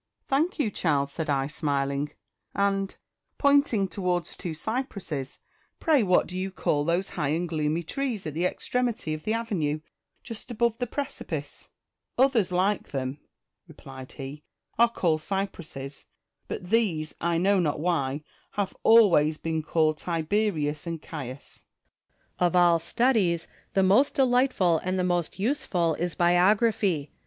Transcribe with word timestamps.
"Thank 0.25 0.57
you, 0.57 0.71
child!" 0.71 1.11
said 1.11 1.29
I 1.29 1.45
smiling; 1.45 2.13
"and," 2.55 2.97
pointing 3.37 3.87
towards 3.87 4.35
two 4.35 4.55
cypresses," 4.55 5.37
pray 5.79 6.01
what 6.01 6.25
do 6.25 6.35
you 6.39 6.49
call 6.49 6.83
those 6.83 7.09
high 7.09 7.27
and 7.27 7.47
gloomy 7.47 7.83
trees 7.83 8.25
at 8.25 8.33
the 8.33 8.45
extemity 8.47 9.13
of 9.13 9.25
the 9.25 9.35
avenue, 9.35 9.79
just 10.23 10.49
above 10.49 10.75
the 10.79 10.87
precipice 10.87 11.69
r' 12.17 12.25
"Others 12.25 12.51
like 12.51 12.87
them," 12.87 13.19
replied 13.67 14.13
he, 14.13 14.41
"are 14.79 14.89
called 14.89 15.21
cypresses; 15.21 16.07
but 16.47 16.71
these, 16.71 17.13
I 17.21 17.37
know 17.37 17.59
not 17.59 17.79
why, 17.79 18.23
have 18.53 18.75
always 18.81 19.37
been 19.37 19.61
called 19.61 19.99
Tiberius 19.99 20.87
and 20.87 20.99
Caius." 20.99 21.65
Quinctus. 22.39 22.43
Of 22.47 22.55
all 22.55 22.79
studies, 22.79 23.47
the 23.75 23.83
most 23.83 24.15
delightful 24.15 24.79
and 24.79 24.97
the 24.97 25.03
most 25.03 25.37
useful 25.37 25.93
is 25.93 26.15
biography. 26.15 27.11